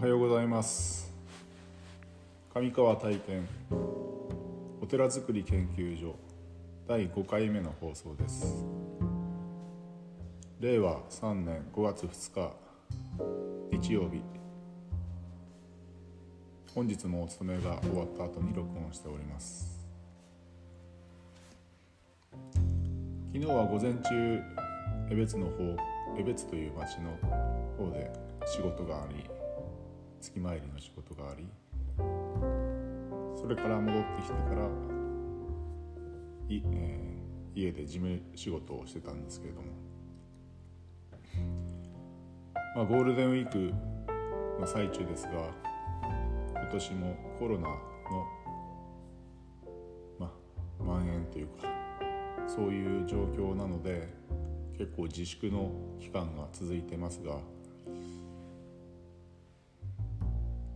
[0.00, 1.12] おはようございます。
[2.54, 3.46] 上川体験
[4.80, 6.14] お寺づくり研究所
[6.88, 8.64] 第5回目の放送です。
[10.58, 12.50] 令和3年5月2
[13.70, 14.22] 日日曜日。
[16.74, 19.86] 本日もお勤めが終わった後に録音しております。
[23.34, 24.40] 昨日は午前中
[25.10, 25.76] 江別の方
[26.18, 27.10] 江別という町の
[27.76, 28.10] 方で
[28.46, 29.39] 仕事があり
[30.20, 31.48] 月参りの仕事があり
[33.36, 34.66] それから戻ってきてから
[36.48, 39.68] い、えー、家で事務仕事をしてたんですけれども、
[42.76, 43.72] まあ、ゴールデンウィーク
[44.60, 45.30] の最中ですが
[46.52, 47.74] 今年もコロナの、
[50.18, 50.30] まあ、
[50.84, 51.68] 蔓延というか
[52.46, 54.12] そういう状況なので
[54.76, 57.38] 結構自粛の期間が続いてますが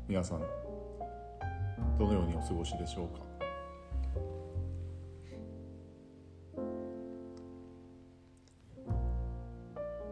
[0.07, 0.41] 皆さん
[1.99, 3.25] どのようにお過ごしでしょうか？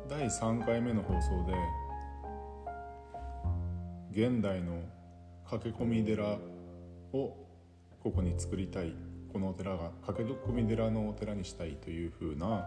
[0.09, 1.53] 第3回目の放送で
[4.29, 4.83] 現代の
[5.48, 6.39] 駆け込み寺
[7.13, 7.37] を
[8.03, 8.95] ここに作りたい
[9.31, 12.67] このお寺が駆け込み寺のお寺にしたいというふうな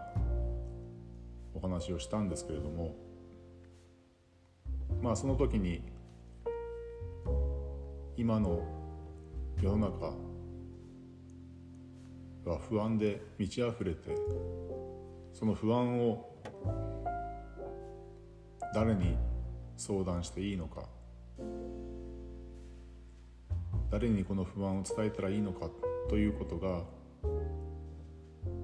[1.54, 2.94] お話をしたんですけれども
[5.02, 5.82] まあその時に
[8.18, 8.62] 今の
[9.60, 10.14] 世の中
[12.50, 14.16] が不安で満ち溢れて
[15.34, 16.26] その不安を
[18.74, 19.18] 誰に
[19.76, 20.84] 相談していいのか
[23.90, 25.68] 誰にこの不安を伝えたらいいのか
[26.08, 26.84] ということが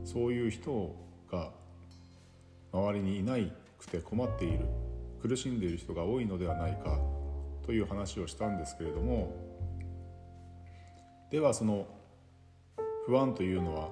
[0.04, 0.96] そういう人
[1.30, 1.50] が
[2.72, 4.64] 周りにいないくて困っている
[5.20, 7.21] 苦しんでいる人が多いのではないか。
[7.64, 9.34] という話をしたんですけれども
[11.30, 11.86] ではその
[13.06, 13.88] 不安というのは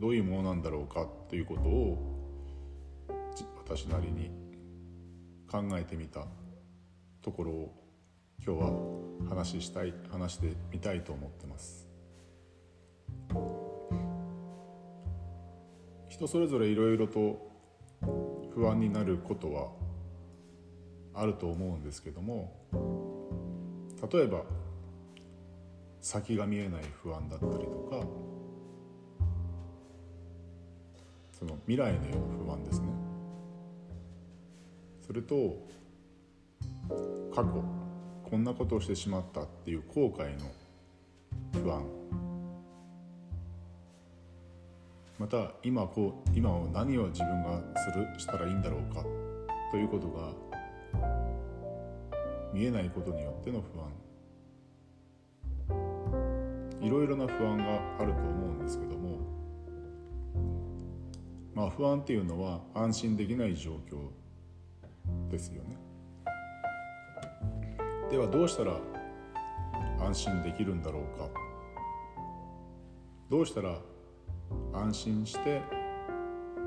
[0.00, 2.12] どういうものなんだろうかということを
[3.64, 4.30] 私なりに
[5.50, 6.26] 考えてみた
[7.22, 7.82] ところを
[8.44, 11.88] 今日は話したい話してみたいと思ってます。
[16.08, 17.50] 人それぞれいろいろと
[18.54, 19.70] 不安になることは
[21.14, 22.52] あると思うんですけども
[24.12, 24.42] 例えば
[26.00, 28.06] 先が見えない不安だったりとか
[31.32, 32.86] その未来のような不安ですね。
[35.04, 35.56] それと
[37.34, 37.64] 過去
[38.24, 40.50] こんなことをしてしまったっていう後悔の
[41.62, 41.84] 不安。
[45.18, 49.04] また今こう今を何を自分がするしたらいいんだろうか
[49.70, 50.32] ということが
[52.52, 53.86] 見えないことによっての不安。
[56.82, 59.18] いろいろな不安があると思うんですけども
[61.54, 64.10] まあ不安っていうのは安心できない状況
[65.30, 65.76] ですよね。
[68.10, 68.78] ではどうしたら
[70.00, 71.28] 安心できるんだろうか。
[73.30, 73.78] どうしたら
[74.74, 75.62] 安心して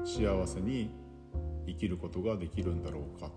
[0.04, 0.90] 幸せに
[1.68, 3.30] 生きることができるんだろうか。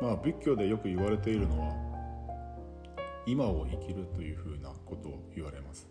[0.00, 1.74] まあ仏教でよく言われているのは
[3.26, 5.88] 今を生きるというふうなことを言われます。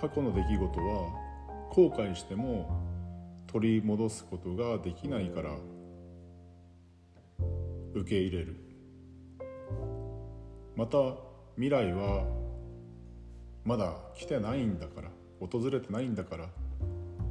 [0.00, 1.12] 過去の出来事は
[1.70, 2.70] 後悔しても
[3.48, 5.50] 取り戻すことができないから
[7.94, 8.56] 受け入れる。
[10.76, 10.98] また
[11.56, 12.24] 未来は
[13.64, 15.10] まだ来てないんだから
[15.40, 16.48] 訪れてないんだから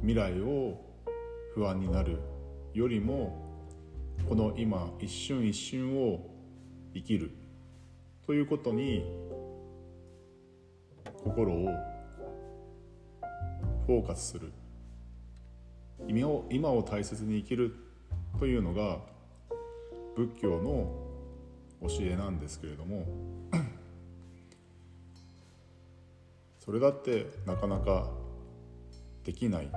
[0.02, 0.87] 未来を
[1.58, 2.20] 不安になる
[2.72, 3.36] よりも
[4.28, 6.20] この今一瞬一瞬を
[6.94, 7.32] 生きる
[8.24, 9.04] ということに
[11.24, 11.66] 心を
[13.88, 14.52] フォーカスする
[16.06, 17.74] 今を今を大切に生きる
[18.38, 19.00] というのが
[20.14, 20.94] 仏教の
[21.82, 23.04] 教えなんですけれども
[26.64, 28.08] それだってなかなか
[29.24, 29.68] できない。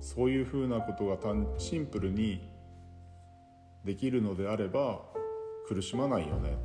[0.00, 1.18] そういうふうなことが
[1.58, 2.48] シンプルに
[3.84, 5.00] できるのであれば
[5.68, 6.56] 苦しまないよね。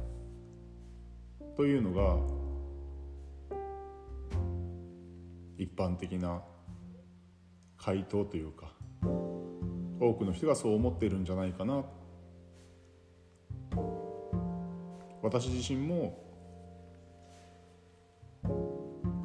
[1.56, 2.18] というのが
[5.58, 6.42] 一般的な
[7.78, 8.74] 回答というか
[10.00, 11.84] 多くの人がそう思っているんじゃないかな。
[15.22, 16.24] 私自身も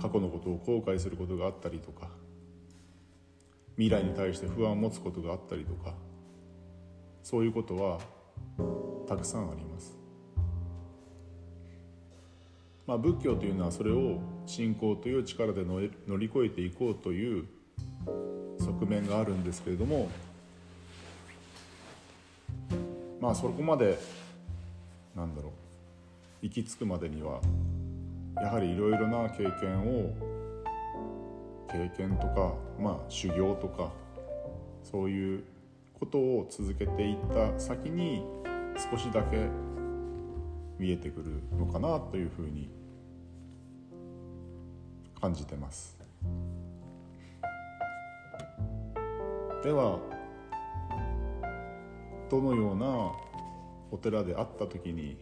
[0.01, 2.11] 過去のことを後悔することがあったりとか
[3.81, 5.95] 未来に対して不安を持つことがあったりとか
[7.23, 7.99] そういうことは
[9.09, 9.99] たくさんあります。
[12.87, 17.47] まあ、仏教というのはそれを信仰という力で乗り越えていこうという
[18.59, 20.11] 側面があるんですけれども
[23.21, 23.99] まあそこまで
[25.17, 25.53] なんだろう
[26.43, 27.41] 行き着くまでには
[28.37, 30.50] やはりいろいろな経験を
[31.71, 33.93] 経験とかまあ修行とか
[34.83, 35.45] そういう
[35.99, 38.25] ことを続けていった先に
[38.91, 39.49] 少しだけ
[40.79, 42.71] 見えてくるのかなというふうに
[45.21, 45.99] 感じてます。
[49.63, 49.99] では
[52.31, 53.13] どのような
[53.91, 55.19] お寺であった時に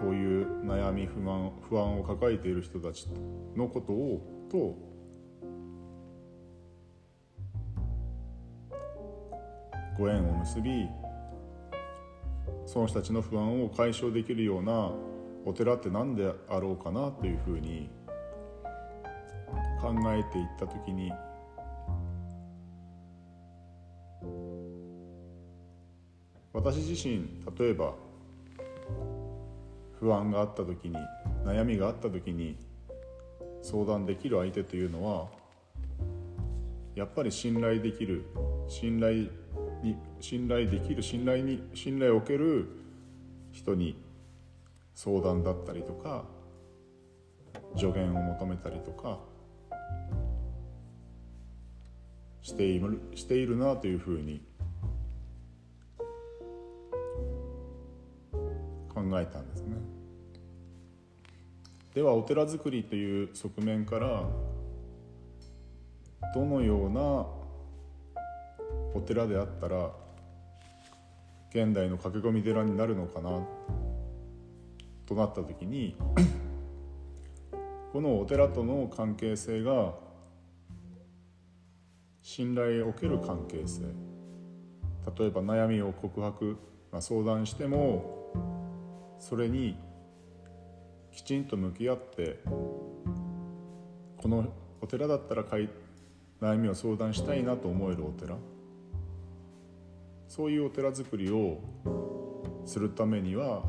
[0.00, 3.08] そういう悩み不満不安を抱えている人たち
[3.56, 4.76] のことをと
[9.98, 10.86] ご縁を結び
[12.66, 14.92] その人たちの不安を解消できるような
[15.44, 17.90] お寺って何であろうかなというふうに
[19.80, 21.10] 考えていった時に
[26.52, 27.28] 私自身
[27.58, 27.94] 例えば
[30.00, 30.96] 不安があった時に
[31.44, 32.56] 悩みがあった時に
[33.62, 35.26] 相談できる相手というのは
[36.94, 38.24] やっぱり信頼できる
[38.68, 39.28] 信頼
[39.82, 42.68] に信頼できる信頼に信頼を受ける
[43.52, 43.96] 人に
[44.94, 46.24] 相談だったりとか
[47.76, 49.18] 助言を求めたりとか
[52.42, 54.42] しているしているなというふうに
[59.20, 59.76] えたんですね。
[61.94, 64.22] ではお寺づりという側面から
[66.34, 67.26] どのような
[68.94, 69.90] お寺であったら
[71.50, 73.40] 現代の駆け込み寺になるのかな
[75.06, 75.96] となった時に
[77.92, 79.94] このお寺との関係性が
[82.22, 83.82] 信頼を受ける関係性
[85.18, 86.58] 例えば悩みを告白、
[86.92, 88.57] まあ、相談しても
[89.18, 89.76] それに
[91.10, 92.40] きちんと向き合って
[94.16, 98.36] このお寺だったら悩みを相談したいなと思えるお寺。
[100.28, 101.58] そういうお寺づくりを
[102.64, 103.62] するためには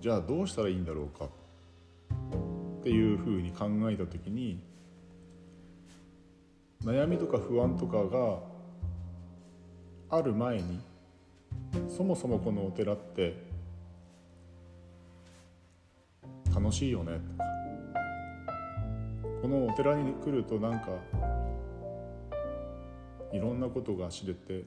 [0.00, 4.62] じゃあどうしたらいいんだろうかっていうふうに考えた時に
[6.84, 8.38] 悩みとか不安とかが
[10.10, 10.78] ある前に
[11.88, 13.53] そもそもこのお寺って
[16.64, 17.12] 楽しいよね。
[17.12, 17.44] とか
[19.42, 20.88] このお寺に来るとなんか
[23.30, 24.64] いろんなことが知れて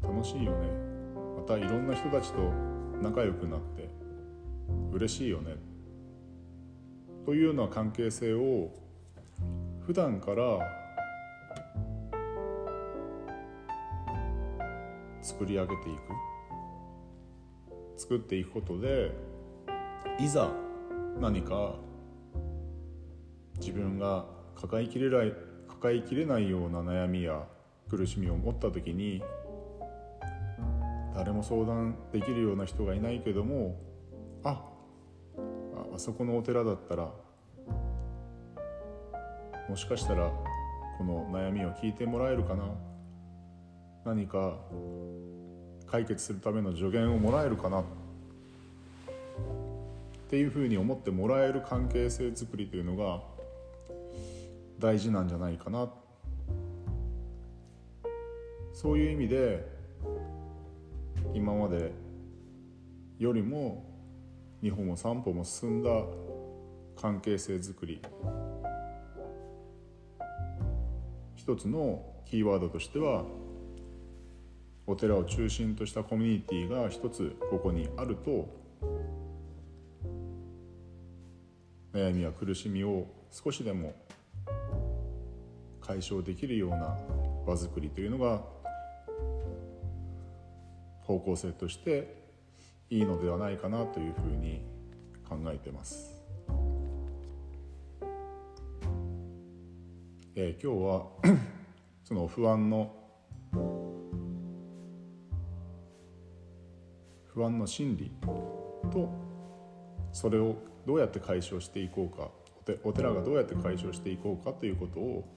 [0.00, 0.68] 楽しいよね。
[1.36, 2.38] またいろんな人たちと
[3.02, 3.88] 仲良くなって
[4.92, 5.56] 嬉しいよね。
[7.26, 8.70] というような関係性を
[9.84, 10.60] 普段から
[15.22, 15.98] 作り上げていく。
[17.96, 19.10] 作っていくことで
[20.20, 20.48] いざ
[21.20, 21.74] 何か
[23.58, 25.32] 自分が抱えきれない
[25.68, 27.46] 抱えきれないような悩みや
[27.90, 29.22] 苦しみを持った時に
[31.14, 33.80] 誰も相談できるような人がいないけども
[34.44, 34.62] あ
[35.94, 37.10] あそこのお寺だったら
[39.68, 40.30] もしかしたら
[40.98, 42.64] この悩みを聞いてもらえるかな。
[44.04, 44.56] 何か
[45.86, 47.84] 解決するための助言をもらえるかな。
[50.28, 53.22] っていうふうに思ってもらえる関係性づくりというのが
[54.78, 55.88] 大事なんじゃないかな。
[58.74, 59.66] そういう意味で
[61.32, 61.92] 今まで
[63.18, 63.86] よりも
[64.62, 65.88] 2歩も3歩も進んだ
[67.00, 68.02] 関係性づくり。
[71.36, 73.24] 一つのキーワードとしては
[74.86, 78.57] お寺を中心としたコミュニティが一つここにあると
[81.98, 83.92] 悩みや苦しみを少しでも
[85.80, 86.96] 解消できるような
[87.44, 88.40] 場づくりというのが
[91.00, 92.28] 方向性として
[92.88, 94.62] いいのではないかなというふうに
[95.28, 96.14] 考えてます。
[100.36, 101.36] えー、今日は
[102.04, 102.94] その不安の
[107.34, 108.12] 不安の心理
[108.92, 109.12] と
[110.12, 110.54] それを
[110.88, 112.30] どうやって解消していこうか
[112.82, 115.28] お寺がどうやって解消していこうかということを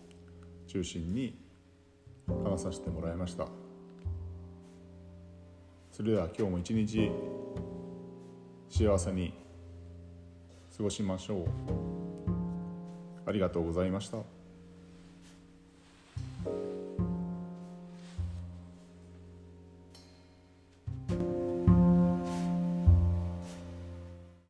[0.65, 1.37] 中心に
[2.45, 3.47] 話させてもらいました。
[5.91, 7.11] それでは今日も一日
[8.69, 9.33] 幸せに
[10.77, 11.45] 過ごしましょう。
[13.25, 14.40] ありがとうございました。